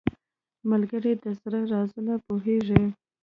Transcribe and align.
ملګری 0.69 1.13
د 1.23 1.25
زړه 1.41 1.59
رازونه 1.71 2.13
پوهیږي 2.25 2.83